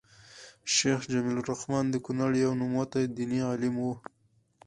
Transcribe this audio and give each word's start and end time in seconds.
شيخ 0.75 0.99
جميل 1.11 1.37
الرحمن 1.43 1.85
د 1.89 1.95
کونړ 2.05 2.31
يو 2.43 2.51
نوموتی 2.61 3.03
ديني 3.17 3.39
عالم 3.49 3.75
وو 3.81 3.93